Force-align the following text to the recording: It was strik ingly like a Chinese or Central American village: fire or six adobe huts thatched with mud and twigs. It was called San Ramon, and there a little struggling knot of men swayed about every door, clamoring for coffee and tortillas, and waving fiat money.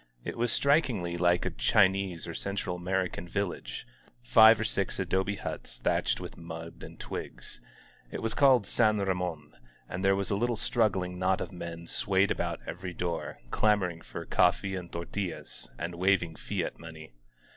It 0.23 0.35
was 0.35 0.49
strik 0.51 0.85
ingly 0.85 1.19
like 1.19 1.45
a 1.45 1.51
Chinese 1.51 2.25
or 2.25 2.33
Central 2.33 2.75
American 2.75 3.29
village: 3.29 3.85
fire 4.23 4.59
or 4.61 4.63
six 4.63 4.99
adobe 4.99 5.35
huts 5.35 5.77
thatched 5.77 6.19
with 6.19 6.37
mud 6.39 6.81
and 6.81 6.99
twigs. 6.99 7.61
It 8.09 8.19
was 8.23 8.33
called 8.33 8.65
San 8.65 8.97
Ramon, 8.97 9.53
and 9.87 10.03
there 10.03 10.13
a 10.13 10.15
little 10.15 10.55
struggling 10.55 11.19
knot 11.19 11.39
of 11.39 11.51
men 11.51 11.85
swayed 11.85 12.31
about 12.31 12.61
every 12.65 12.93
door, 12.95 13.41
clamoring 13.51 14.01
for 14.01 14.25
coffee 14.25 14.73
and 14.73 14.91
tortillas, 14.91 15.69
and 15.77 15.93
waving 15.93 16.35
fiat 16.35 16.79
money. 16.79 17.13